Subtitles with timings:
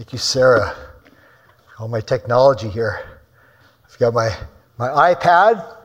[0.00, 0.74] Thank you, Sarah.
[1.78, 3.20] All my technology here.
[3.84, 4.34] I've got my,
[4.78, 5.76] my iPad,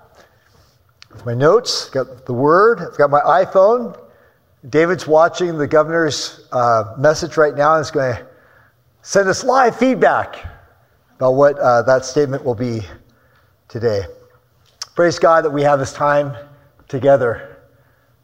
[1.26, 4.00] my notes, got the Word, I've got my iPhone.
[4.70, 8.26] David's watching the governor's uh, message right now and is going to
[9.02, 10.46] send us live feedback
[11.18, 12.84] about what uh, that statement will be
[13.68, 14.04] today.
[14.96, 16.38] Praise God that we have this time
[16.88, 17.58] together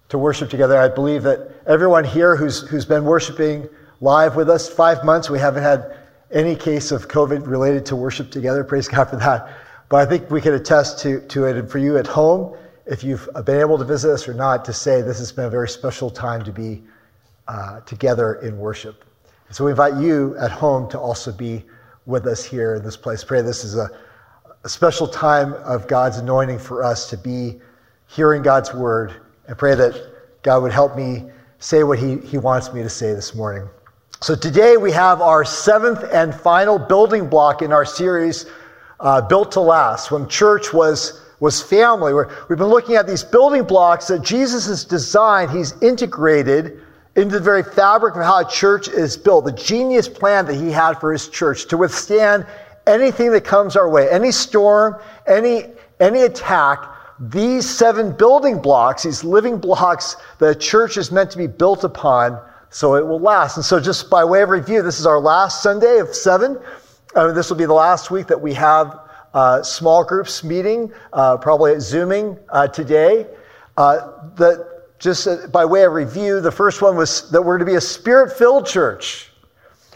[0.08, 0.78] to worship together.
[0.78, 3.68] I believe that everyone here who's, who's been worshiping
[4.02, 5.96] live with us, five months, we haven't had
[6.32, 8.64] any case of COVID related to worship together.
[8.64, 9.48] Praise God for that.
[9.90, 11.56] But I think we can attest to, to it.
[11.56, 14.74] And for you at home, if you've been able to visit us or not, to
[14.74, 16.82] say this has been a very special time to be
[17.48, 19.06] uh, together in worship.
[19.48, 21.64] And so we invite you at home to also be
[22.06, 23.24] with us here in this place.
[23.24, 23.90] Pray this is a,
[24.64, 27.60] a special time of God's anointing for us to be
[28.08, 29.14] hearing God's word
[29.48, 33.14] and pray that God would help me say what he, he wants me to say
[33.14, 33.70] this morning.
[34.24, 38.46] So today we have our seventh and final building block in our series,
[39.00, 42.14] uh, Built to Last, when church was, was family.
[42.14, 46.82] we we've been looking at these building blocks that Jesus has designed, he's integrated
[47.16, 50.70] into the very fabric of how a church is built, the genius plan that he
[50.70, 52.46] had for his church to withstand
[52.86, 55.64] anything that comes our way, any storm, any,
[56.00, 56.78] any attack.
[57.20, 61.84] These seven building blocks, these living blocks that a church is meant to be built
[61.84, 62.40] upon,
[62.72, 63.58] so it will last.
[63.58, 66.58] And so, just by way of review, this is our last Sunday of seven.
[67.14, 68.98] Uh, this will be the last week that we have
[69.34, 73.28] uh, small groups meeting, uh, probably at Zooming uh, today.
[73.76, 77.66] Uh, the, just uh, by way of review, the first one was that we're to
[77.66, 79.30] be a spirit filled church.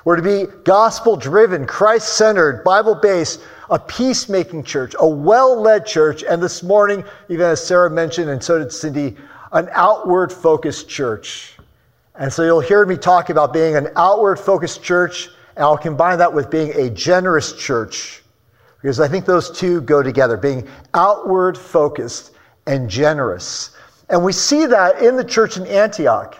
[0.03, 5.85] We're to be gospel driven, Christ centered, Bible based, a peacemaking church, a well led
[5.85, 9.15] church, and this morning, even as Sarah mentioned, and so did Cindy,
[9.53, 11.54] an outward focused church.
[12.17, 16.17] And so you'll hear me talk about being an outward focused church, and I'll combine
[16.19, 18.23] that with being a generous church,
[18.81, 22.31] because I think those two go together being outward focused
[22.67, 23.75] and generous.
[24.09, 26.38] And we see that in the church in Antioch.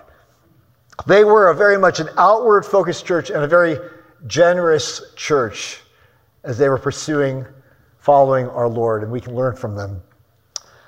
[1.07, 3.78] They were a very much an outward focused church and a very
[4.28, 5.81] generous church
[6.44, 7.45] as they were pursuing
[7.97, 10.01] following our Lord, and we can learn from them.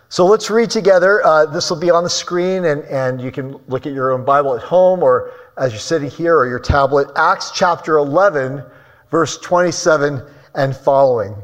[0.09, 1.25] So let's read together.
[1.25, 4.23] Uh, this will be on the screen, and, and you can look at your own
[4.23, 7.09] Bible at home or as you're sitting here or your tablet.
[7.17, 8.63] Acts chapter 11,
[9.11, 10.21] verse 27
[10.55, 11.35] and following.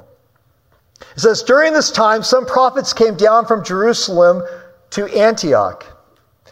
[1.16, 4.44] It says, During this time, some prophets came down from Jerusalem
[4.91, 5.85] to Antioch.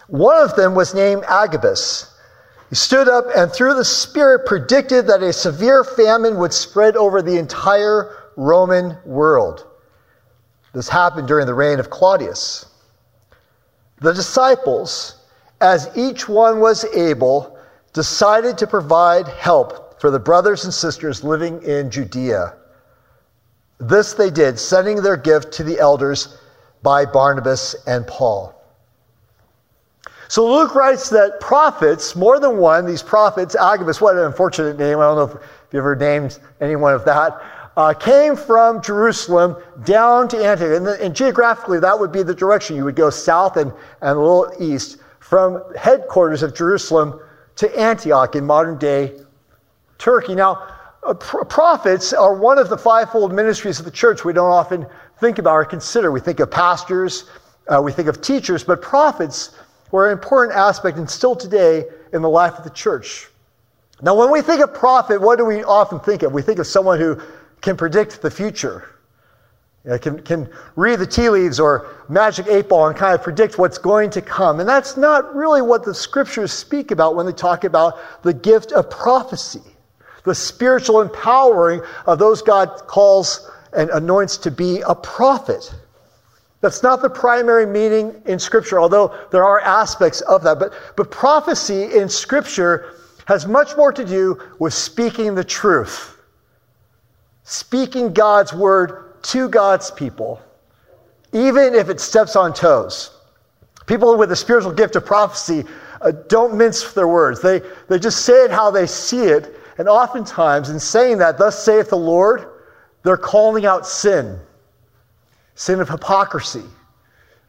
[0.08, 2.14] One of them was named Agabus.
[2.70, 7.22] He stood up and through the Spirit predicted that a severe famine would spread over
[7.22, 9.71] the entire Roman world.
[10.74, 12.66] This happened during the reign of Claudius.
[14.00, 15.16] The disciples,
[15.59, 17.58] as each one was able,
[17.94, 22.56] decided to provide help for the brothers and sisters living in Judea.
[23.80, 26.38] This they did, sending their gift to the elders
[26.82, 28.56] by Barnabas and Paul.
[30.28, 35.00] So Luke writes that prophets, more than one, these prophets, Agabus, what an unfortunate name.
[35.00, 35.44] I don't know if
[35.74, 37.42] you ever named anyone of that,
[37.78, 39.56] uh, came from Jerusalem
[39.86, 40.78] down to Antioch.
[40.78, 42.76] And, and, geographically, that would be the direction.
[42.76, 43.72] You would go south and,
[44.02, 47.20] and a little east from headquarters of Jerusalem
[47.56, 49.20] to Antioch in modern day
[49.98, 50.36] Turkey.
[50.36, 50.68] Now,
[51.04, 54.86] uh, prophets are one of the fivefold ministries of the church we don't often
[55.20, 56.12] think about or consider.
[56.12, 57.26] We think of pastors,
[57.68, 59.52] uh, we think of teachers, but prophets
[59.92, 63.30] were an important aspect and still today in the life of the church.
[64.02, 66.34] Now, when we think of prophet, what do we often think of?
[66.34, 67.20] We think of someone who
[67.62, 68.90] can predict the future,
[70.02, 73.78] can, can read the tea leaves or magic eight ball and kind of predict what's
[73.78, 74.60] going to come.
[74.60, 78.72] And that's not really what the scriptures speak about when they talk about the gift
[78.72, 79.62] of prophecy,
[80.24, 85.74] the spiritual empowering of those God calls and anoints to be a prophet.
[86.62, 90.60] That's not the primary meaning in Scripture, although there are aspects of that.
[90.60, 92.94] But, but prophecy in Scripture
[93.26, 96.18] has much more to do with speaking the truth,
[97.43, 100.41] speaking God's word to God's people,
[101.34, 103.11] even if it steps on toes.
[103.88, 105.64] People with the spiritual gift of prophecy
[106.02, 109.55] uh, don't mince their words, they, they just say it how they see it.
[109.78, 112.47] And oftentimes, in saying that, thus saith the Lord,
[113.03, 114.40] they're calling out sin
[115.61, 116.64] sin of hypocrisy,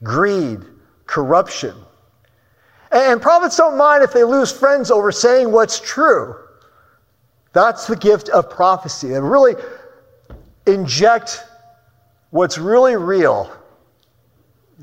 [0.03, 0.61] greed,
[1.07, 1.75] corruption.
[2.91, 6.37] And prophets don't mind if they lose friends over saying what's true.
[7.55, 9.15] That's the gift of prophecy.
[9.15, 9.55] And really
[10.67, 11.45] inject
[12.31, 13.51] what's really real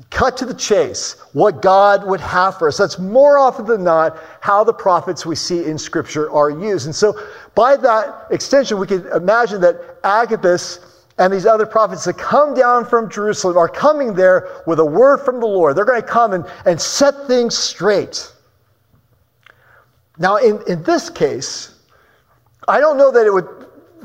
[0.08, 2.78] cut to the chase what God would have for us.
[2.78, 6.86] That's more often than not how the prophets we see in Scripture are used.
[6.86, 7.18] And so,
[7.54, 10.80] by that extension, we can imagine that Agabus
[11.18, 15.18] and these other prophets that come down from Jerusalem are coming there with a word
[15.18, 15.76] from the Lord.
[15.76, 18.32] They're going to come and, and set things straight.
[20.18, 21.74] Now, in, in this case,
[22.66, 23.59] I don't know that it would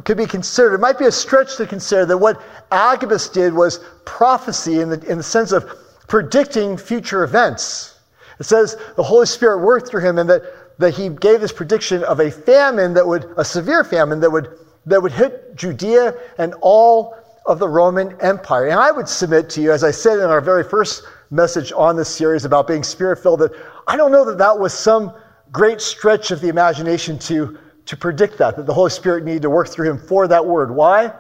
[0.06, 2.42] could be considered, it might be a stretch to consider that what
[2.72, 5.70] Agabus did was prophecy in the, in the sense of
[6.08, 8.00] predicting future events.
[8.40, 10.44] It says the Holy Spirit worked through him and that,
[10.80, 14.50] that he gave this prediction of a famine that would, a severe famine that would
[14.86, 17.16] that would hit Judea and all
[17.46, 18.68] of the Roman Empire.
[18.68, 21.96] And I would submit to you, as I said in our very first message on
[21.96, 23.52] this series about being spirit filled, that
[23.88, 25.14] I don't know that that was some
[25.52, 29.50] great stretch of the imagination to, to predict that, that the Holy Spirit needed to
[29.50, 30.72] work through him for that word.
[30.72, 31.14] Why?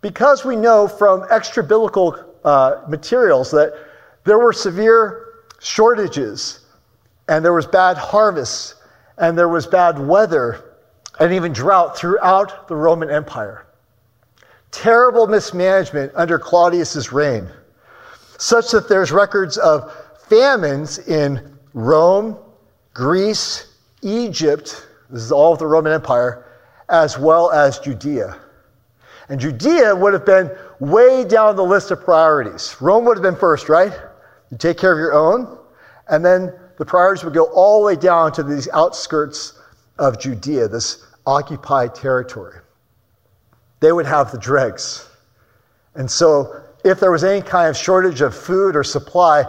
[0.00, 3.74] Because we know from extra biblical uh, materials that
[4.24, 5.26] there were severe
[5.60, 6.60] shortages,
[7.28, 8.74] and there was bad harvests,
[9.16, 10.76] and there was bad weather,
[11.18, 13.66] and even drought throughout the Roman Empire.
[14.70, 17.48] Terrible mismanagement under Claudius's reign,
[18.36, 19.92] such that there's records of
[20.28, 22.38] famines in Rome,
[22.92, 26.44] Greece, Egypt, this is all of the Roman Empire,
[26.88, 28.36] as well as Judea.
[29.28, 30.50] And Judea would have been
[30.80, 32.76] way down the list of priorities.
[32.80, 33.92] Rome would have been first, right?
[34.50, 35.58] You take care of your own,
[36.08, 39.58] and then the priorities would go all the way down to these outskirts
[39.98, 42.60] of Judea, this occupied territory.
[43.80, 45.08] They would have the dregs.
[45.94, 49.44] And so, if there was any kind of shortage of food or supply,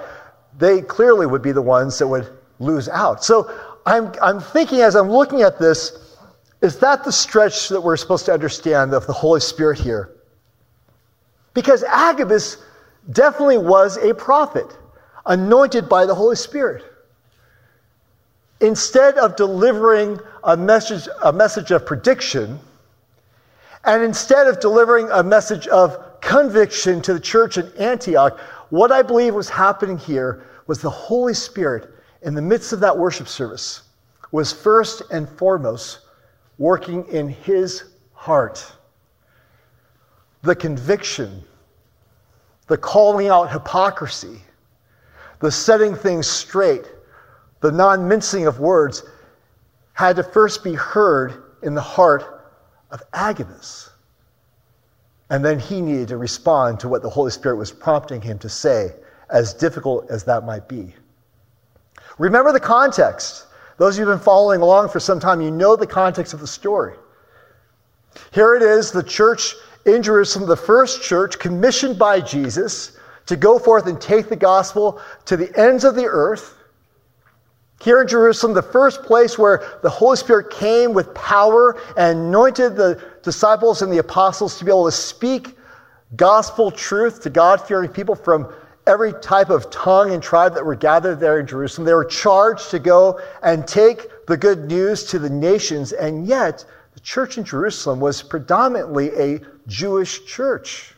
[0.58, 2.28] they clearly would be the ones that would
[2.60, 3.24] lose out.
[3.24, 3.50] So,
[3.86, 6.16] I'm, I'm thinking as I'm looking at this,
[6.62, 10.16] is that the stretch that we're supposed to understand of the Holy Spirit here?
[11.54, 12.58] Because Agabus
[13.12, 14.78] definitely was a prophet,
[15.26, 16.84] anointed by the Holy Spirit.
[18.62, 22.60] Instead of delivering a message, a message of prediction,
[23.86, 28.38] and instead of delivering a message of conviction to the church in Antioch,
[28.70, 31.90] what I believe was happening here was the Holy Spirit,
[32.22, 33.84] in the midst of that worship service,
[34.32, 36.00] was first and foremost
[36.58, 38.74] working in his heart.
[40.42, 41.44] The conviction,
[42.68, 44.42] the calling out hypocrisy,
[45.40, 46.86] the setting things straight,
[47.62, 49.04] the non mincing of words
[49.94, 52.46] had to first be heard in the heart
[52.92, 53.90] of Agabus.
[55.30, 58.50] And then he needed to respond to what the Holy Spirit was prompting him to
[58.50, 58.94] say,
[59.30, 60.96] as difficult as that might be.
[62.20, 63.48] Remember the context.
[63.78, 66.42] Those of you who've been following along for some time, you know the context of
[66.42, 66.96] the story.
[68.32, 69.56] Here it is the church
[69.86, 75.02] in Jerusalem, the first church commissioned by Jesus to go forth and take the gospel
[75.26, 76.56] to the ends of the earth.
[77.82, 82.76] Here in Jerusalem, the first place where the Holy Spirit came with power and anointed
[82.76, 85.58] the disciples and the apostles to be able to speak
[86.16, 88.54] gospel truth to God fearing people from
[88.90, 91.86] every type of tongue and tribe that were gathered there in Jerusalem.
[91.86, 96.66] They were charged to go and take the good news to the nations, and yet
[96.94, 100.94] the church in Jerusalem was predominantly a Jewish church.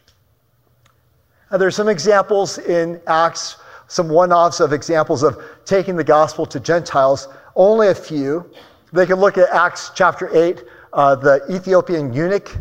[1.51, 3.57] Now, are some examples in Acts
[3.91, 7.27] some one offs of examples of taking the gospel to Gentiles,
[7.57, 8.49] only a few.
[8.93, 12.55] They can look at Acts chapter 8, uh, the Ethiopian eunuch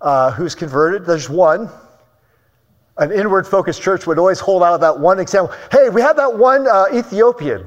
[0.00, 1.04] uh, who's converted.
[1.04, 1.68] There's one.
[3.00, 5.54] An inward focused church would always hold out that one example.
[5.72, 7.66] Hey, we have that one uh, Ethiopian,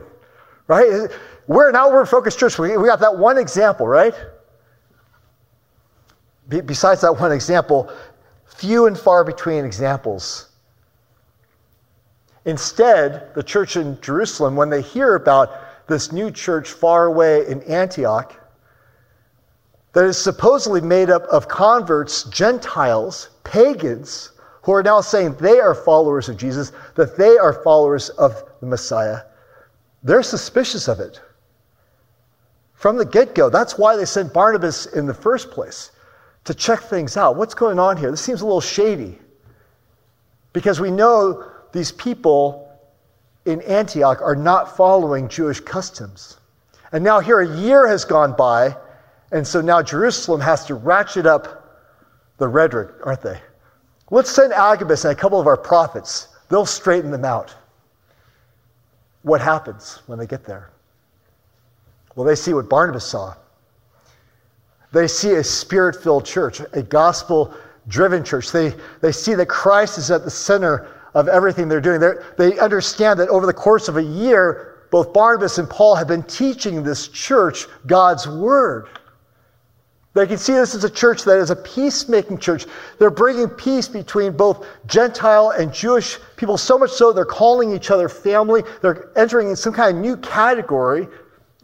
[0.68, 1.12] right?
[1.48, 2.58] We're an outward focused church.
[2.58, 4.14] We, we got that one example, right?
[6.48, 7.92] Be- besides that one example,
[8.46, 10.54] few and far between examples
[12.46, 17.62] Instead, the church in Jerusalem, when they hear about this new church far away in
[17.64, 18.36] Antioch,
[19.94, 24.32] that is supposedly made up of converts, Gentiles, pagans,
[24.64, 28.66] who are now saying they are followers of Jesus, that they are followers of the
[28.66, 29.20] Messiah,
[30.04, 31.22] they're suspicious of it.
[32.74, 35.92] From the get go, that's why they sent Barnabas in the first place,
[36.46, 37.36] to check things out.
[37.38, 38.12] What's going on here?
[38.12, 39.18] This seems a little shady.
[40.52, 42.70] Because we know these people
[43.46, 46.38] in Antioch are not following Jewish customs.
[46.92, 48.76] And now, here a year has gone by,
[49.32, 51.82] and so now Jerusalem has to ratchet up
[52.38, 53.40] the rhetoric, aren't they?
[54.12, 56.28] Let's send Agabus and a couple of our prophets.
[56.50, 57.56] They'll straighten them out.
[59.24, 60.72] What happens when they get there?
[62.16, 63.36] Well, they see what Barnabas saw.
[64.92, 67.54] They see a spirit filled church, a gospel
[67.88, 68.52] driven church.
[68.52, 72.00] They, they see that Christ is at the center of everything they're doing.
[72.00, 76.08] They're, they understand that over the course of a year, both Barnabas and Paul have
[76.08, 78.88] been teaching this church God's word.
[80.14, 82.68] They can see this as a church that is a peacemaking church.
[83.00, 87.90] They're bringing peace between both Gentile and Jewish people, so much so they're calling each
[87.90, 88.64] other family.
[88.82, 91.08] They're entering in some kind of new category.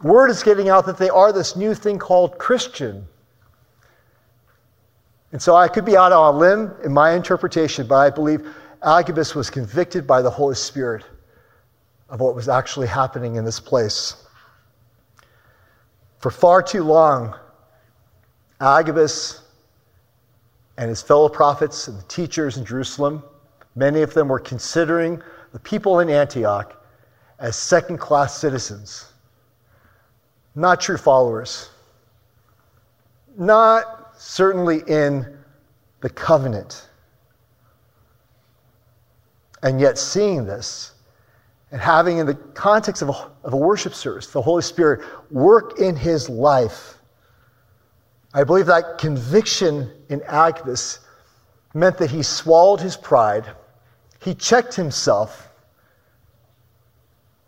[0.02, 3.06] Word is getting out that they are this new thing called Christian.
[5.30, 8.48] And so I could be out on a limb in my interpretation, but I believe
[8.82, 11.04] Agabus was convicted by the Holy Spirit
[12.08, 14.16] of what was actually happening in this place.
[16.18, 17.36] For far too long,
[18.60, 19.42] Agabus
[20.76, 23.22] and his fellow prophets and the teachers in Jerusalem,
[23.74, 26.76] many of them were considering the people in Antioch
[27.38, 29.12] as second class citizens,
[30.54, 31.70] not true followers,
[33.36, 35.38] not certainly in
[36.02, 36.88] the covenant.
[39.62, 40.92] And yet, seeing this
[41.70, 45.00] and having, in the context of a, of a worship service, the Holy Spirit
[45.30, 46.99] work in his life
[48.32, 51.00] I believe that conviction in Agabus
[51.74, 53.44] meant that he swallowed his pride,
[54.20, 55.48] he checked himself,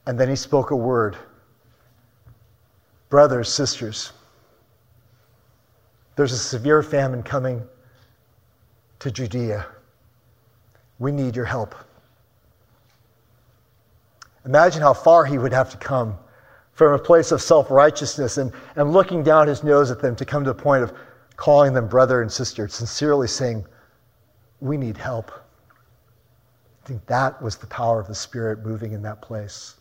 [0.06, 1.16] and then he spoke a word.
[3.08, 4.12] Brothers, sisters,
[6.16, 7.62] there's a severe famine coming
[8.98, 9.66] to Judea.
[10.98, 11.74] We need your help.
[14.44, 16.18] Imagine how far he would have to come
[16.72, 20.24] from a place of self righteousness and, and looking down his nose at them to
[20.24, 20.92] come to the point of
[21.36, 23.64] calling them brother and sister, sincerely saying,
[24.60, 25.30] We need help.
[26.82, 29.76] I think that was the power of the Spirit moving in that place.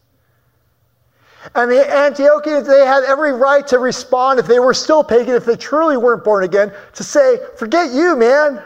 [1.55, 5.45] And the Antiochians, they had every right to respond if they were still pagan, if
[5.45, 8.61] they truly weren't born again, to say, Forget you, man.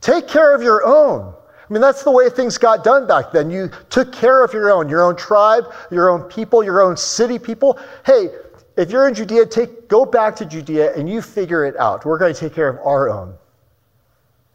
[0.00, 1.34] Take care of your own.
[1.68, 3.50] I mean, that's the way things got done back then.
[3.50, 7.38] You took care of your own, your own tribe, your own people, your own city
[7.38, 7.78] people.
[8.04, 8.28] Hey,
[8.76, 12.04] if you're in Judea, take, go back to Judea and you figure it out.
[12.04, 13.34] We're going to take care of our own.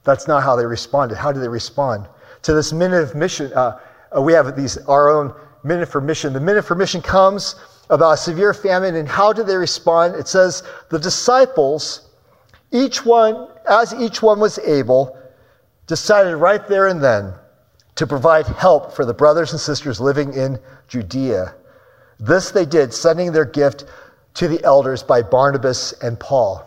[0.04, 1.18] That's not how they responded.
[1.18, 2.08] How did they respond?
[2.44, 3.80] To this minute of mission, uh,
[4.16, 6.34] uh, we have these our own minute for mission.
[6.34, 7.56] The minute for mission comes
[7.90, 10.16] about a severe famine, and how did they respond?
[10.16, 12.10] It says the disciples,
[12.72, 15.19] each one, as each one was able,
[15.90, 17.34] decided right there and then
[17.96, 21.56] to provide help for the brothers and sisters living in Judea.
[22.20, 23.86] This they did, sending their gift
[24.36, 26.64] to the elders by Barnabas and Paul.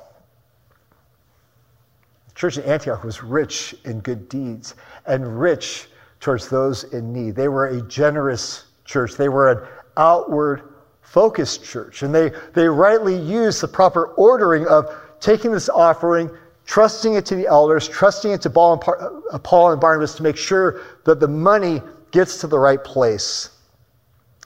[2.29, 4.75] The church in Antioch was rich in good deeds
[5.07, 5.87] and rich
[6.19, 7.37] towards those in need.
[7.37, 10.63] They were a generous church, they were an outward
[11.01, 16.29] focused church, and they, they rightly used the proper ordering of taking this offering
[16.67, 20.83] trusting it to the elders, trusting it to uh, Paul and Barnabas to make sure
[21.05, 23.51] that the money gets to the right place.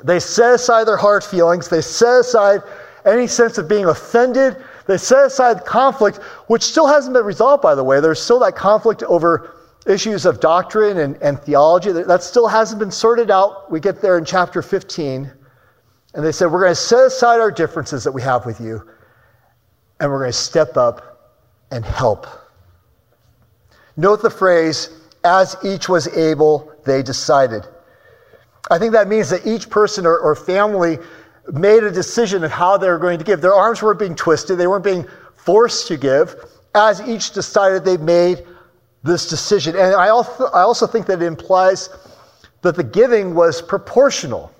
[0.04, 2.62] They set aside their hard feelings, they set aside
[3.04, 4.56] any sense of being offended,
[4.86, 6.18] they set aside conflict,
[6.48, 8.00] which still hasn't been resolved, by the way.
[8.00, 9.54] There's still that conflict over
[9.86, 11.92] issues of doctrine and, and theology.
[11.92, 13.70] That still hasn't been sorted out.
[13.70, 15.30] We get there in chapter 15.
[16.14, 18.82] And they said, We're going to set aside our differences that we have with you,
[20.00, 21.15] and we're going to step up
[21.70, 22.26] and help.
[23.96, 24.90] Note the phrase,
[25.24, 27.66] as each was able, they decided.
[28.70, 30.98] I think that means that each person or, or family
[31.52, 33.40] made a decision of how they were going to give.
[33.40, 36.34] Their arms weren't being twisted, they weren't being forced to give.
[36.74, 38.44] As each decided, they made
[39.02, 39.76] this decision.
[39.76, 41.88] And I also, I also think that it implies
[42.62, 44.52] that the giving was proportional.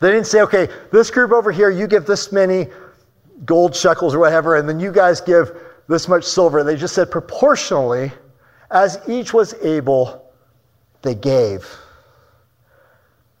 [0.00, 2.66] They didn't say, okay, this group over here, you give this many
[3.44, 5.52] gold shekels or whatever, and then you guys give
[5.88, 6.62] this much silver.
[6.62, 8.12] They just said proportionally,
[8.70, 10.30] as each was able,
[11.02, 11.66] they gave.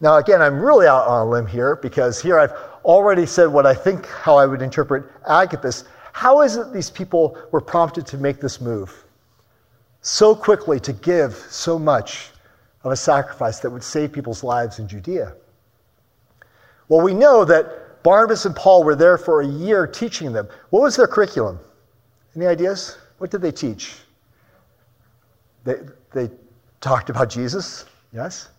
[0.00, 2.52] Now, again, I'm really out on a limb here because here I've
[2.84, 5.84] already said what I think how I would interpret Agabus.
[6.12, 9.04] How is it these people were prompted to make this move
[10.00, 12.30] so quickly to give so much
[12.84, 15.34] of a sacrifice that would save people's lives in Judea?
[16.88, 20.48] Well, we know that Barnabas and Paul were there for a year teaching them.
[20.70, 21.58] What was their curriculum?
[22.38, 22.98] Any ideas?
[23.18, 23.96] What did they teach?
[25.64, 25.74] They,
[26.14, 26.30] they
[26.80, 28.50] talked about Jesus, yes?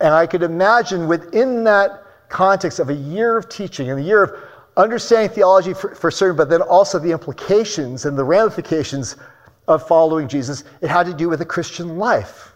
[0.00, 4.22] And I could imagine within that context of a year of teaching and a year
[4.22, 4.32] of
[4.76, 9.16] understanding theology for, for certain, but then also the implications and the ramifications
[9.66, 12.52] of following Jesus, it had to do with the Christian life.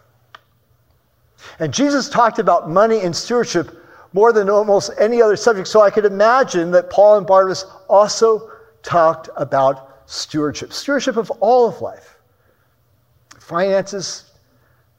[1.57, 3.83] And Jesus talked about money and stewardship
[4.13, 5.67] more than almost any other subject.
[5.67, 8.51] So I could imagine that Paul and Barnabas also
[8.83, 12.17] talked about stewardship, stewardship of all of life
[13.51, 14.31] finances,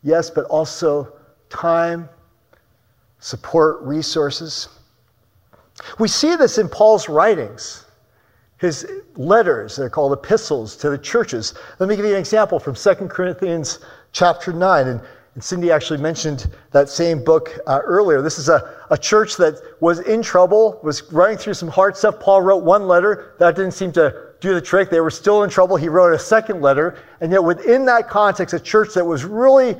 [0.02, 1.10] yes, but also
[1.48, 2.06] time,
[3.18, 4.68] support, resources.
[5.98, 7.86] We see this in Paul's writings,
[8.58, 8.86] his
[9.16, 11.54] letters, they're called epistles to the churches.
[11.78, 13.78] Let me give you an example from 2 Corinthians
[14.12, 14.86] chapter 9.
[14.86, 15.00] And,
[15.34, 18.20] and Cindy actually mentioned that same book uh, earlier.
[18.20, 22.20] This is a, a church that was in trouble, was running through some hard stuff.
[22.20, 23.34] Paul wrote one letter.
[23.38, 24.90] That didn't seem to do the trick.
[24.90, 25.76] They were still in trouble.
[25.76, 26.98] He wrote a second letter.
[27.22, 29.76] And yet, within that context, a church that was really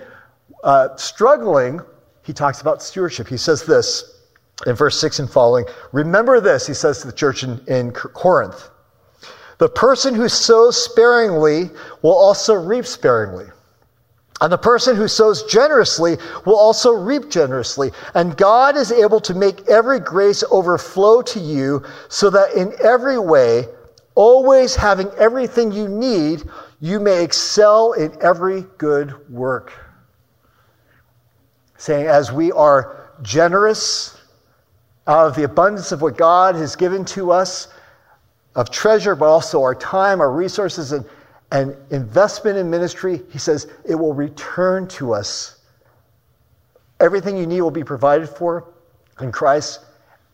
[0.65, 1.83] uh, struggling,
[2.25, 3.29] he talks about stewardship.
[3.29, 4.21] He says this
[4.67, 8.71] in verse 6 and following Remember this, he says to the church in, in Corinth.
[9.59, 13.47] The person who sows sparingly will also reap sparingly.
[14.43, 17.93] And the person who sows generously will also reap generously.
[18.15, 23.21] And God is able to make every grace overflow to you so that in every
[23.21, 23.69] way,
[24.17, 26.43] always having everything you need,
[26.81, 29.73] you may excel in every good work.
[31.77, 34.19] Saying, as we are generous
[35.07, 37.69] out of the abundance of what God has given to us,
[38.57, 41.07] of treasure, but also our time, our resources, and
[41.53, 45.61] and investment in ministry, he says, it will return to us.
[46.99, 48.73] Everything you need will be provided for
[49.21, 49.81] in Christ,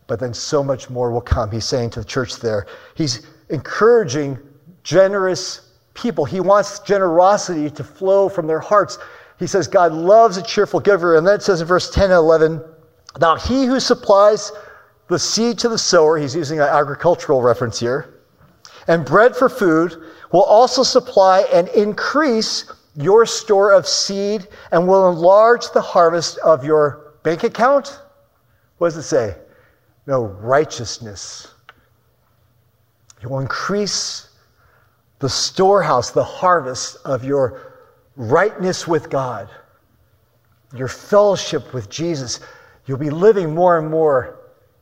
[0.07, 1.51] but then so much more will come.
[1.51, 2.67] He's saying to the church there.
[2.95, 4.39] He's encouraging
[4.83, 6.23] generous people.
[6.23, 8.97] He wants generosity to flow from their hearts.
[9.39, 11.17] He says, God loves a cheerful giver.
[11.17, 12.63] And then it says in verse 10 and 11,
[13.19, 14.53] Now he who supplies
[15.09, 18.21] the seed to the sower, he's using an agricultural reference here,
[18.87, 25.09] and bread for food, will also supply and increase your store of seed and will
[25.09, 27.99] enlarge the harvest of your bank account.
[28.77, 29.35] What does it say?
[30.05, 31.47] No, righteousness.
[33.21, 34.29] It will increase
[35.19, 37.73] the storehouse, the harvest of your
[38.15, 39.49] rightness with God,
[40.75, 42.39] your fellowship with Jesus.
[42.85, 44.39] You'll be living more and more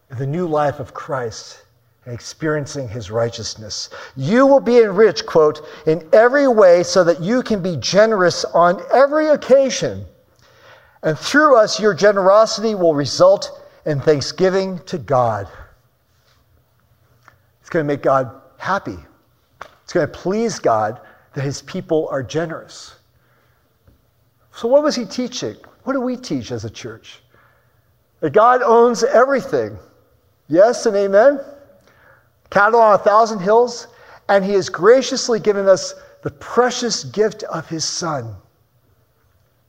[0.09, 1.63] the new life of Christ
[2.07, 3.89] and experiencing his righteousness.
[4.15, 8.81] You will be enriched, quote, in every way so that you can be generous on
[8.93, 10.05] every occasion.
[11.03, 15.49] And through us, your generosity will result in thanksgiving to God.
[17.59, 18.97] It's going to make God happy.
[19.83, 21.01] It's going to please God
[21.33, 22.95] that his people are generous.
[24.53, 25.57] So, what was he teaching?
[25.83, 27.19] What do we teach as a church?
[28.21, 29.77] That God owns everything.
[30.47, 31.41] Yes and amen?
[32.49, 33.87] Cattle on a thousand hills,
[34.29, 38.35] and he has graciously given us the precious gift of his son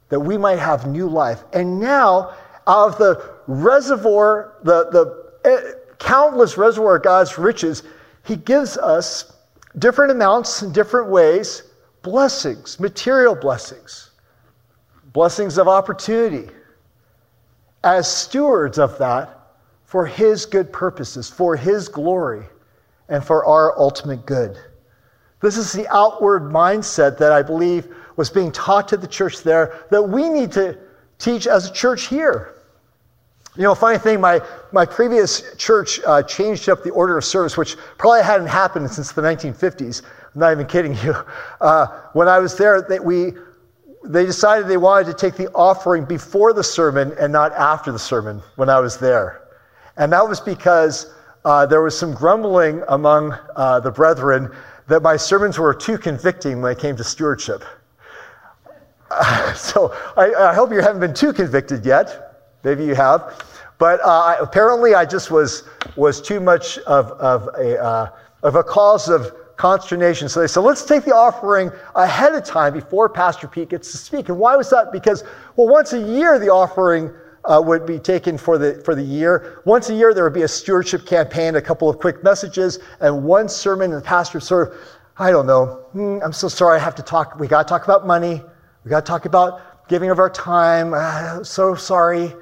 [0.08, 1.44] that we might have new life.
[1.52, 2.34] And now,
[2.66, 7.82] out of the reservoir, the, the uh, countless reservoir of God's riches,
[8.24, 9.32] he gives us
[9.78, 11.62] different amounts in different ways
[12.02, 14.10] blessings, material blessings,
[15.12, 16.50] blessings of opportunity.
[17.84, 19.38] As stewards of that
[19.84, 22.46] for his good purposes, for his glory
[23.08, 24.58] and for our ultimate good.
[25.40, 29.84] This is the outward mindset that I believe was being taught to the church there
[29.90, 30.76] that we need to
[31.18, 32.54] teach as a church here.
[33.56, 34.40] You know, funny thing, my,
[34.72, 39.12] my previous church uh, changed up the order of service, which probably hadn't happened since
[39.12, 40.02] the 1950s.
[40.34, 41.14] I'm not even kidding you.
[41.60, 43.32] Uh, when I was there, they, we,
[44.04, 47.98] they decided they wanted to take the offering before the sermon and not after the
[47.98, 49.42] sermon when I was there.
[49.96, 51.12] And that was because
[51.48, 54.54] uh, there was some grumbling among uh, the brethren
[54.86, 57.64] that my sermons were too convicting when it came to stewardship.
[59.10, 62.50] Uh, so I, I, hope you haven't been too convicted yet.
[62.64, 63.42] Maybe you have.
[63.78, 65.62] But uh, apparently, I just was,
[65.96, 68.10] was too much of, of, a, uh,
[68.42, 70.28] of a cause of consternation.
[70.28, 73.96] So they said, let's take the offering ahead of time before Pastor Pete gets to
[73.96, 74.28] speak.
[74.28, 74.92] And why was that?
[74.92, 75.24] Because,
[75.56, 77.10] well, once a year, the offering
[77.48, 79.62] uh, would be taken for the, for the year.
[79.64, 83.24] Once a year, there would be a stewardship campaign, a couple of quick messages, and
[83.24, 83.92] one sermon.
[83.92, 84.78] And the pastor sort of,
[85.16, 87.40] I don't know, hmm, I'm so sorry, I have to talk.
[87.40, 88.42] We got to talk about money.
[88.84, 90.92] We got to talk about giving of our time.
[90.94, 92.34] Uh, so sorry.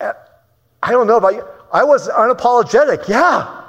[0.00, 0.12] Uh,
[0.82, 1.46] I don't know about you.
[1.72, 3.08] I was unapologetic.
[3.08, 3.62] Yeah,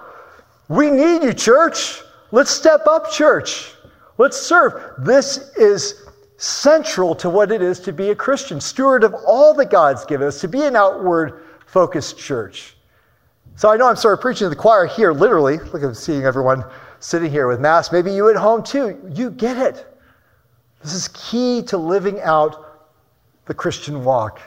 [0.67, 2.01] we need you, church.
[2.31, 3.75] Let's step up, church.
[4.17, 4.95] Let's serve.
[4.97, 6.02] This is
[6.43, 10.27] central to what it is to be a Christian, steward of all that God's given
[10.27, 12.75] us, to be an outward focused church.
[13.55, 15.57] So I know I'm sort of preaching to the choir here, literally.
[15.57, 16.65] Look, I'm seeing everyone
[16.99, 17.93] sitting here with masks.
[17.93, 18.99] Maybe you at home too.
[19.13, 19.87] You get it.
[20.81, 22.89] This is key to living out
[23.45, 24.41] the Christian walk.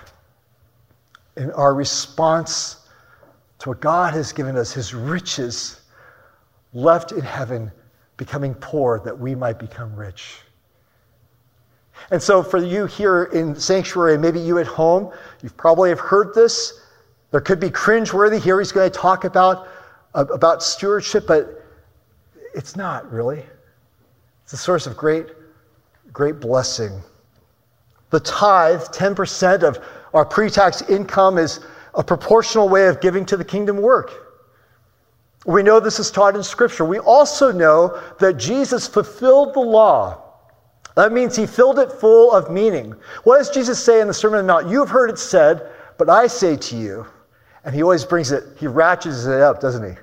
[1.36, 2.88] In our response
[3.60, 5.80] to what God has given us, his riches
[6.74, 7.72] left in heaven,
[8.18, 10.40] becoming poor that we might become rich.
[12.10, 16.34] And so, for you here in Sanctuary, maybe you at home, you probably have heard
[16.34, 16.80] this.
[17.30, 18.40] There could be cringeworthy.
[18.40, 19.68] Here he's going to talk about,
[20.14, 21.64] about stewardship, but
[22.54, 23.44] it's not really.
[24.44, 25.26] It's a source of great,
[26.12, 27.00] great blessing.
[28.10, 31.60] The tithe, 10% of our pre tax income, is
[31.94, 34.26] a proportional way of giving to the kingdom work.
[35.46, 36.84] We know this is taught in Scripture.
[36.84, 40.22] We also know that Jesus fulfilled the law.
[40.96, 42.94] That means he filled it full of meaning.
[43.24, 44.68] What does Jesus say in the Sermon on the Mount?
[44.68, 47.06] You have heard it said, but I say to you,
[47.64, 49.96] and he always brings it, he ratchets it up, doesn't he?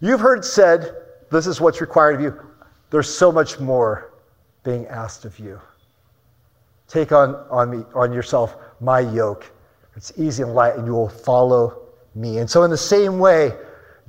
[0.00, 0.94] You've heard it said,
[1.30, 2.40] this is what's required of you.
[2.90, 4.14] There's so much more
[4.64, 5.60] being asked of you.
[6.86, 9.50] Take on, on, me, on yourself my yoke.
[9.96, 11.82] It's easy and light, and you will follow
[12.14, 12.38] me.
[12.38, 13.52] And so, in the same way,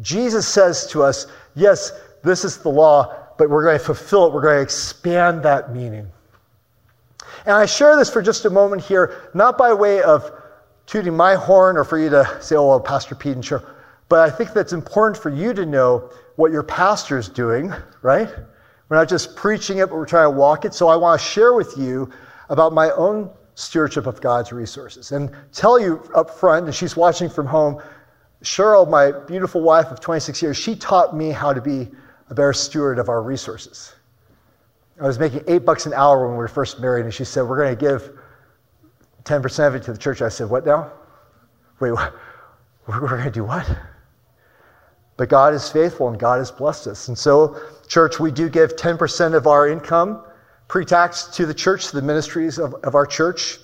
[0.02, 1.92] Jesus says to us, Yes,
[2.24, 4.34] this is the law, but we're going to fulfill it.
[4.34, 6.10] We're going to expand that meaning.
[7.50, 10.32] And I share this for just a moment here, not by way of
[10.86, 13.68] tooting my horn or for you to say, oh, well, Pastor Pete and Cheryl,
[14.08, 18.30] but I think that's important for you to know what your pastor is doing, right?
[18.88, 20.76] We're not just preaching it, but we're trying to walk it.
[20.76, 22.12] So I want to share with you
[22.50, 27.32] about my own stewardship of God's resources and tell you up front, and she's watching
[27.32, 27.82] from home,
[28.44, 31.90] Cheryl, my beautiful wife of 26 years, she taught me how to be
[32.30, 33.96] a better steward of our resources.
[35.02, 37.44] I was making eight bucks an hour when we were first married, and she said,
[37.44, 38.12] We're going to give
[39.24, 40.22] 10% of it to the church.
[40.22, 40.92] I said, What now?
[41.80, 42.14] Wait, what?
[42.88, 43.70] we're going to do what?
[45.16, 47.08] But God is faithful and God has blessed us.
[47.08, 50.24] And so, church, we do give 10% of our income
[50.68, 53.60] pre tax to the church, to the ministries of, of our church.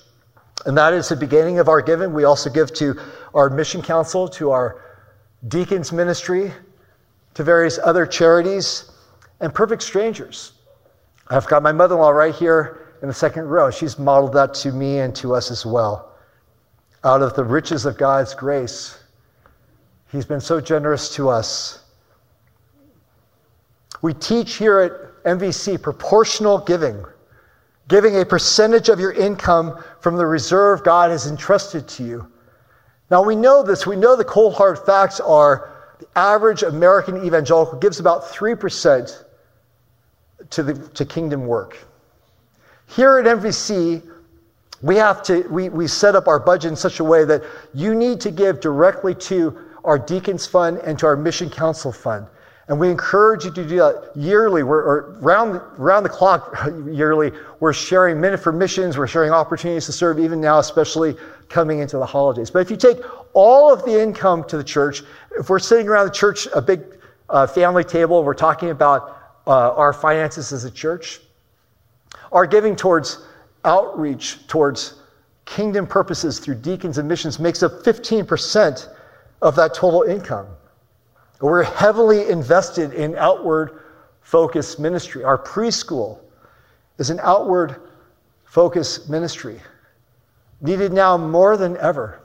[0.64, 2.12] And that is the beginning of our giving.
[2.12, 3.00] We also give to
[3.34, 4.82] our mission council, to our
[5.48, 6.52] deacons ministry,
[7.34, 8.90] to various other charities,
[9.40, 10.52] and perfect strangers.
[11.28, 13.70] I've got my mother in law right here in the second row.
[13.70, 16.12] She's modeled that to me and to us as well.
[17.04, 18.98] Out of the riches of God's grace,
[20.10, 21.82] He's been so generous to us.
[24.02, 27.04] We teach here at MVC proportional giving,
[27.88, 32.30] giving a percentage of your income from the reserve God has entrusted to you.
[33.10, 33.86] Now we know this.
[33.86, 39.24] We know the cold hard facts are the average American evangelical gives about 3%
[40.50, 41.78] to, the, to kingdom work.
[42.88, 44.02] Here at MVC,
[44.82, 47.42] we have to we, we set up our budget in such a way that
[47.74, 52.26] you need to give directly to our deacons fund and to our mission council fund.
[52.68, 54.64] And we encourage you to do that yearly.
[54.64, 56.56] We're, or round, round the clock
[56.90, 61.16] yearly we're sharing minute for missions we're sharing opportunities to serve even now especially
[61.48, 62.50] coming into the holidays.
[62.50, 62.98] But if you take
[63.32, 65.02] all of the income to the church
[65.38, 66.82] if we're sitting around the church a big
[67.28, 69.15] uh, family table we're talking about
[69.46, 71.20] uh, our finances as a church
[72.32, 73.24] our giving towards
[73.64, 74.94] outreach towards
[75.44, 78.88] kingdom purposes through deacons and missions makes up 15%
[79.42, 80.46] of that total income.
[81.40, 83.82] We're heavily invested in outward
[84.22, 85.22] focused ministry.
[85.22, 86.18] Our preschool
[86.98, 87.76] is an outward
[88.44, 89.60] focused ministry,
[90.60, 92.20] needed now more than ever.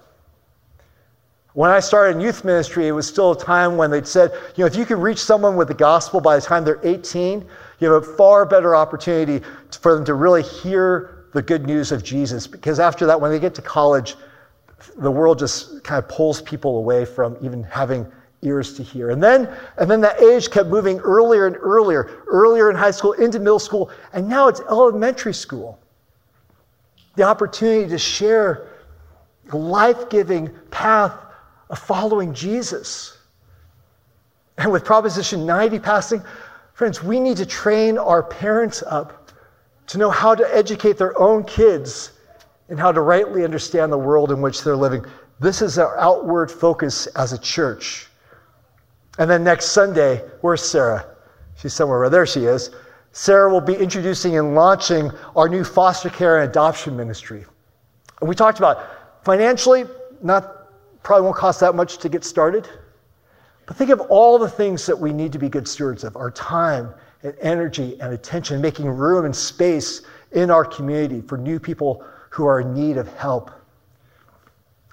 [1.53, 4.63] When I started in youth ministry, it was still a time when they'd said, you
[4.63, 7.45] know, if you can reach someone with the gospel by the time they're 18,
[7.79, 9.45] you have a far better opportunity
[9.81, 12.47] for them to really hear the good news of Jesus.
[12.47, 14.15] Because after that, when they get to college,
[14.97, 18.09] the world just kind of pulls people away from even having
[18.43, 19.09] ears to hear.
[19.09, 23.11] And then, and then that age kept moving earlier and earlier, earlier in high school,
[23.13, 25.79] into middle school, and now it's elementary school.
[27.15, 28.69] The opportunity to share
[29.51, 31.13] life giving path
[31.71, 33.17] of following Jesus.
[34.57, 36.21] And with Proposition 90 passing,
[36.73, 39.31] friends, we need to train our parents up
[39.87, 42.11] to know how to educate their own kids
[42.69, 45.03] and how to rightly understand the world in which they're living.
[45.39, 48.07] This is our outward focus as a church.
[49.17, 51.05] And then next Sunday, where's Sarah?
[51.55, 52.09] She's somewhere.
[52.09, 52.69] There she is.
[53.13, 57.45] Sarah will be introducing and launching our new foster care and adoption ministry.
[58.19, 59.85] And we talked about financially,
[60.21, 60.60] not
[61.03, 62.67] Probably won't cost that much to get started.
[63.65, 66.31] But think of all the things that we need to be good stewards of our
[66.31, 72.03] time and energy and attention, making room and space in our community for new people
[72.29, 73.51] who are in need of help.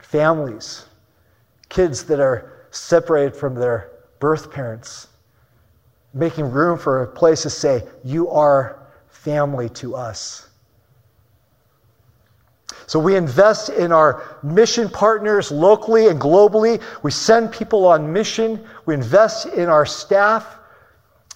[0.03, 0.87] Families,
[1.69, 5.09] kids that are separated from their birth parents,
[6.15, 10.48] making room for a place to say, You are family to us.
[12.89, 16.83] So we invest in our mission partners locally and globally.
[17.03, 18.65] We send people on mission.
[18.87, 20.57] We invest in our staff.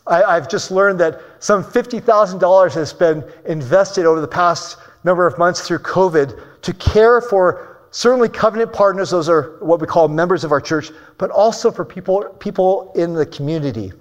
[0.07, 5.37] I, have just learned that some $50,000 has been invested over the past number of
[5.37, 10.45] months through COVID to care for certainly covenant partners, those are what we call members
[10.45, 13.93] of our church, but also for people, people in the community,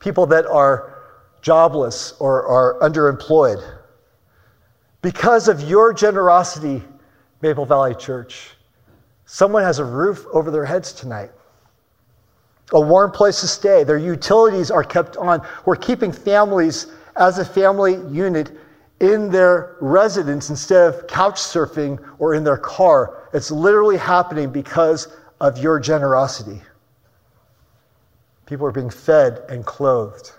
[0.00, 1.02] people that are
[1.40, 3.78] jobless or are underemployed.
[5.02, 6.82] Because of your generosity,
[7.42, 8.52] Maple Valley Church,
[9.26, 11.32] someone has a roof over their heads tonight,
[12.72, 13.82] a warm place to stay.
[13.82, 15.46] Their utilities are kept on.
[15.66, 16.86] We're keeping families
[17.16, 18.52] as a family unit
[19.00, 23.28] in their residence instead of couch surfing or in their car.
[23.34, 25.08] It's literally happening because
[25.40, 26.62] of your generosity.
[28.46, 30.30] People are being fed and clothed.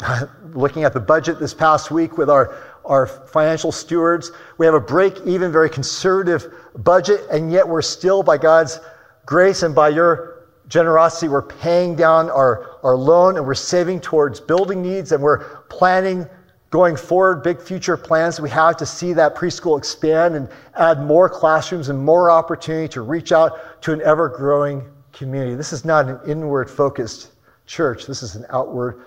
[0.52, 4.80] Looking at the budget this past week with our, our financial stewards, we have a
[4.80, 8.80] break even, very conservative budget, and yet we're still, by God's
[9.24, 14.40] grace and by your generosity, we're paying down our, our loan and we're saving towards
[14.40, 16.26] building needs and we're planning
[16.70, 21.28] going forward, big future plans we have to see that preschool expand and add more
[21.28, 25.54] classrooms and more opportunity to reach out to an ever growing community.
[25.54, 27.30] This is not an inward focused
[27.66, 29.04] church, this is an outward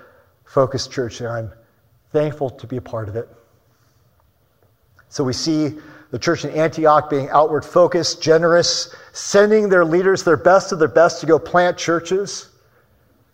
[0.50, 1.52] focused church, and I'm
[2.12, 3.30] thankful to be a part of it.
[5.08, 5.78] So we see
[6.12, 10.88] the church in Antioch being outward focused, generous, sending their leaders their best of their
[10.88, 12.50] best to go plant churches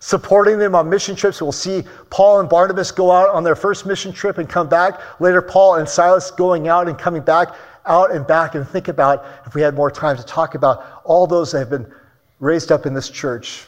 [0.06, 1.42] supporting them on mission trips.
[1.42, 5.02] We'll see Paul and Barnabas go out on their first mission trip and come back.
[5.20, 7.56] Later, Paul and Silas going out and coming back,
[7.88, 8.54] out and back.
[8.54, 11.72] And think about, if we had more time to talk about all those that have
[11.72, 11.92] been
[12.40, 13.68] raised up in this church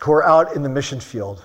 [0.00, 1.44] who are out in the mission field,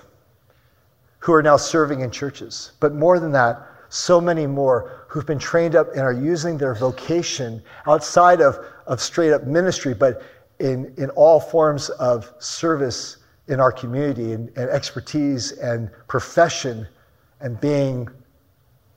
[1.22, 2.74] who are now serving in churches.
[2.80, 6.74] But more than that, so many more who've been trained up and are using their
[6.76, 8.58] vocation outside of,
[8.88, 10.24] of straight up ministry, but
[10.60, 16.88] in, in all forms of service in our community and, and expertise and profession
[17.40, 18.08] and being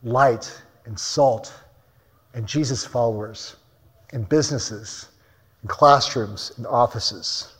[0.02, 0.50] light
[0.86, 1.52] and salt
[2.34, 3.56] and Jesus followers
[4.12, 5.08] in businesses,
[5.62, 7.52] in classrooms, in offices.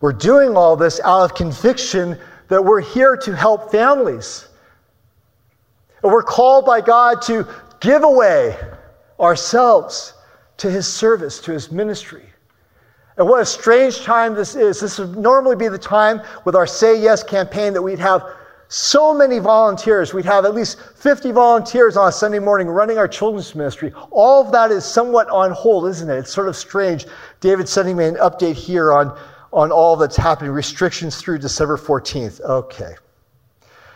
[0.00, 2.18] We're doing all this out of conviction
[2.50, 4.48] that we're here to help families.
[6.02, 7.46] And we're called by God to
[7.80, 8.56] give away
[9.18, 10.14] ourselves
[10.58, 12.24] to his service, to his ministry.
[13.16, 14.80] And what a strange time this is.
[14.80, 18.24] This would normally be the time with our Say Yes campaign that we'd have
[18.68, 20.14] so many volunteers.
[20.14, 23.92] We'd have at least 50 volunteers on a Sunday morning running our children's ministry.
[24.10, 26.18] All of that is somewhat on hold, isn't it?
[26.18, 27.06] It's sort of strange.
[27.40, 29.18] David's sending me an update here on,
[29.52, 32.40] on all that's happening, restrictions through December 14th.
[32.40, 32.94] Okay.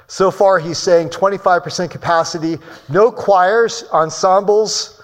[0.07, 5.03] So far, he's saying 25% capacity, no choirs, ensembles,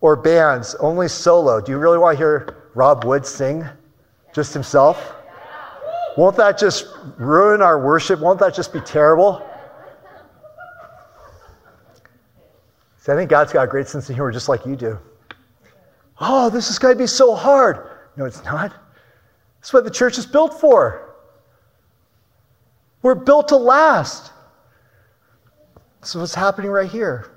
[0.00, 1.60] or bands, only solo.
[1.60, 3.64] Do you really want to hear Rob Wood sing
[4.34, 5.14] just himself?
[6.16, 8.20] Won't that just ruin our worship?
[8.20, 9.46] Won't that just be terrible?
[12.98, 14.98] See, I think God's got a great sense of humor just like you do.
[16.20, 17.88] Oh, this is going to be so hard.
[18.16, 18.72] No, it's not.
[19.66, 21.16] That's what the church is built for.
[23.02, 24.30] We're built to last.
[26.04, 27.32] Is what's happening right here.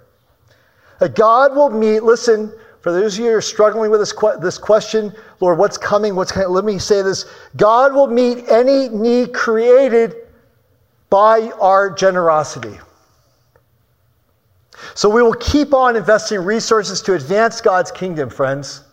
[1.00, 4.60] That God will meet, listen, for those of you who are struggling with this, this
[4.60, 6.16] question, Lord, what's coming?
[6.16, 6.50] What's coming?
[6.50, 10.14] Let me say this God will meet any need created
[11.10, 12.78] by our generosity.
[14.94, 18.84] So we will keep on investing resources to advance God's kingdom, friends.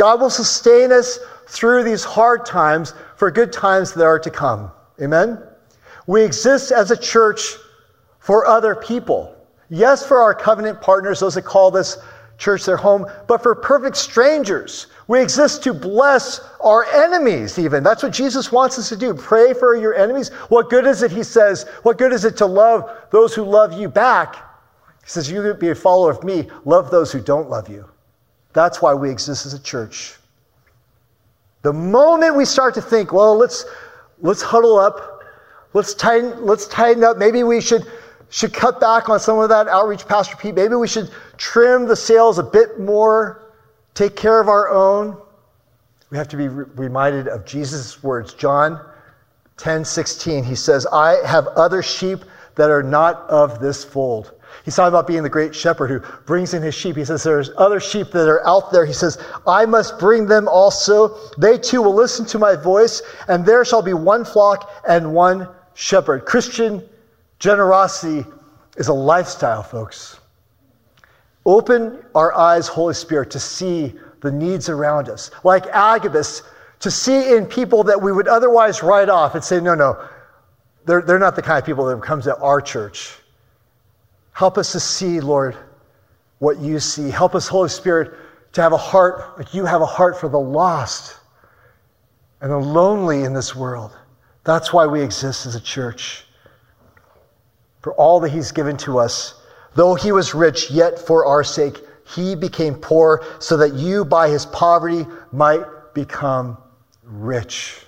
[0.00, 4.70] God will sustain us through these hard times for good times that are to come.
[4.98, 5.42] Amen?
[6.06, 7.56] We exist as a church
[8.18, 9.36] for other people.
[9.68, 11.98] Yes, for our covenant partners, those that call this
[12.38, 14.86] church their home, but for perfect strangers.
[15.06, 17.82] We exist to bless our enemies, even.
[17.82, 19.12] That's what Jesus wants us to do.
[19.12, 20.30] Pray for your enemies.
[20.48, 23.78] What good is it, he says, what good is it to love those who love
[23.78, 24.36] you back?
[25.04, 27.89] He says, You be a follower of me, love those who don't love you.
[28.52, 30.16] That's why we exist as a church.
[31.62, 33.66] The moment we start to think, well, let's
[34.20, 35.22] let's huddle up,
[35.72, 37.86] let's tighten, let's tighten up, maybe we should
[38.30, 40.54] should cut back on some of that outreach, Pastor Pete.
[40.54, 43.52] Maybe we should trim the sails a bit more,
[43.94, 45.16] take care of our own.
[46.10, 48.34] We have to be re- reminded of Jesus' words.
[48.34, 48.80] John
[49.58, 52.20] 10 16, he says, I have other sheep
[52.54, 54.32] that are not of this fold.
[54.64, 56.96] He's talking about being the great shepherd who brings in his sheep.
[56.96, 58.84] He says, There's other sheep that are out there.
[58.84, 61.16] He says, I must bring them also.
[61.38, 65.48] They too will listen to my voice, and there shall be one flock and one
[65.74, 66.24] shepherd.
[66.26, 66.86] Christian
[67.40, 68.28] Generosity
[68.76, 70.20] is a lifestyle, folks.
[71.46, 75.30] Open our eyes, Holy Spirit, to see the needs around us.
[75.42, 76.42] Like Agabus,
[76.80, 80.06] to see in people that we would otherwise write off and say, no, no,
[80.84, 83.16] they're, they're not the kind of people that comes to our church.
[84.32, 85.56] Help us to see, Lord,
[86.38, 87.10] what you see.
[87.10, 88.14] Help us, Holy Spirit,
[88.52, 91.18] to have a heart like you have a heart for the lost
[92.40, 93.96] and the lonely in this world.
[94.44, 96.24] That's why we exist as a church.
[97.80, 99.34] For all that He's given to us,
[99.74, 104.28] though He was rich, yet for our sake, He became poor, so that you by
[104.28, 105.64] His poverty might
[105.94, 106.56] become
[107.04, 107.84] rich.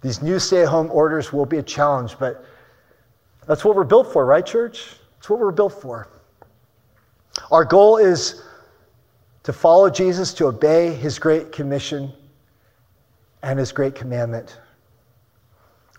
[0.00, 2.44] These new stay at home orders will be a challenge, but
[3.48, 4.94] that's what we're built for, right, church?
[5.16, 6.08] That's what we're built for.
[7.50, 8.42] Our goal is
[9.44, 12.12] to follow Jesus, to obey his great commission
[13.42, 14.58] and his great commandment.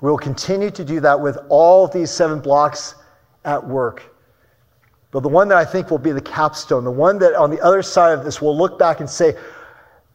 [0.01, 2.93] We will continue to do that with all these seven blocks
[3.43, 4.03] at work.
[5.09, 7.59] But the one that I think will be the capstone, the one that on the
[7.61, 9.35] other side of this we'll look back and say,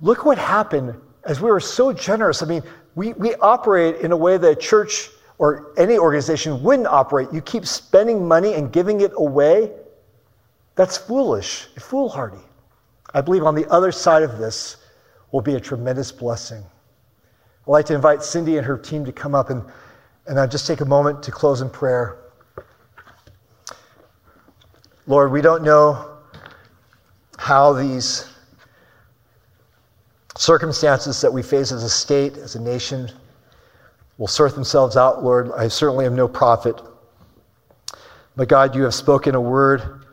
[0.01, 0.95] look what happened
[1.25, 2.45] as we were so generous.
[2.45, 2.63] I mean,
[2.95, 7.29] we, we operate in a way that a church or any organization wouldn't operate.
[7.33, 9.73] You keep spending money and giving it away.
[10.77, 12.43] That's foolish, foolhardy.
[13.13, 14.77] I believe on the other side of this
[15.33, 16.65] will be a tremendous blessing.
[17.67, 19.65] I'd like to invite Cindy and her team to come up and,
[20.27, 22.19] and I'll just take a moment to close in prayer.
[25.07, 26.19] Lord, we don't know
[27.39, 28.27] how these
[30.37, 33.11] circumstances that we face as a state, as a nation,
[34.19, 35.51] will sort themselves out, Lord.
[35.57, 36.81] I certainly am no prophet.
[38.37, 40.05] But God, you have spoken a word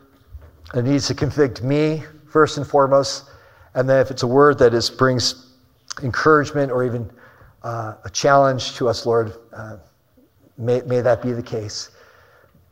[0.72, 3.24] that needs to convict me first and foremost.
[3.74, 5.52] And then if it's a word that is, brings
[6.02, 7.10] encouragement or even
[7.62, 9.76] uh, a challenge to us, Lord, uh,
[10.58, 11.90] may, may that be the case.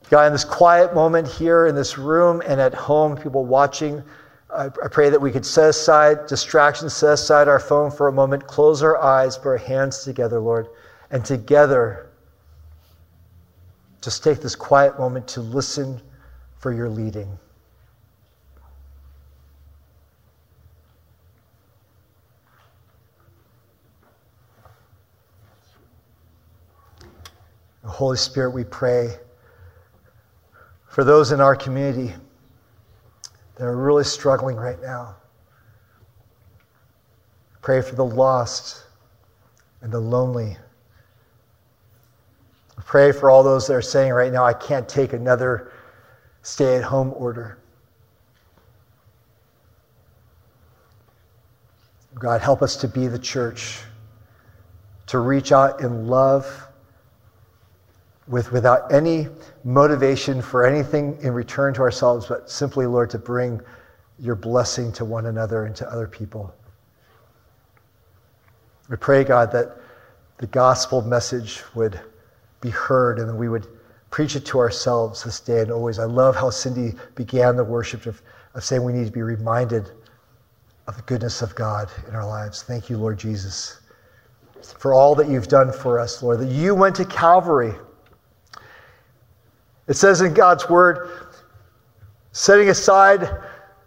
[0.09, 4.03] God, in this quiet moment here in this room and at home, people watching,
[4.53, 8.13] I, I pray that we could set aside distractions, set aside our phone for a
[8.13, 10.69] moment, close our eyes, put our hands together, Lord,
[11.11, 12.11] and together
[14.01, 16.01] just take this quiet moment to listen
[16.59, 17.39] for your leading.
[28.01, 29.19] Holy Spirit, we pray
[30.89, 32.15] for those in our community
[33.57, 35.17] that are really struggling right now.
[37.61, 38.85] Pray for the lost
[39.83, 40.57] and the lonely.
[42.91, 45.71] Pray for all those that are saying right now, I can't take another
[46.43, 47.57] stay at home order.
[52.17, 53.79] God, help us to be the church,
[55.07, 56.67] to reach out in love
[58.27, 59.29] with, without any
[59.63, 63.61] motivation for anything in return to ourselves, but simply, Lord, to bring
[64.19, 66.53] your blessing to one another and to other people.
[68.89, 69.77] We pray, God, that
[70.39, 72.01] the gospel message would
[72.61, 73.67] be heard and that we would
[74.11, 75.99] preach it to ourselves this day and always.
[75.99, 78.21] I love how Cindy began the worship of,
[78.55, 79.91] of saying we need to be reminded
[80.87, 82.63] of the goodness of God in our lives.
[82.63, 83.81] Thank you, Lord Jesus,
[84.63, 87.75] for all that you've done for us, Lord, that you went to Calvary
[89.91, 91.11] it says in God's word,
[92.31, 93.29] setting aside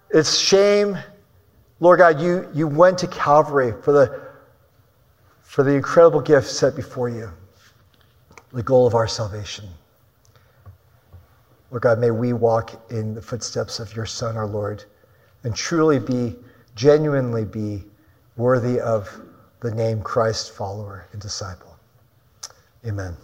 [0.09, 0.97] its shame,
[1.79, 4.21] Lord God, you, you went to Calvary for the,
[5.43, 7.31] for the incredible gift set before you,
[8.53, 9.65] the goal of our salvation.
[11.71, 14.85] Lord God, may we walk in the footsteps of your Son, our Lord,
[15.43, 16.35] and truly be,
[16.75, 17.83] genuinely be
[18.37, 19.09] worthy of
[19.61, 21.75] the name Christ follower and disciple.
[22.85, 23.17] Amen.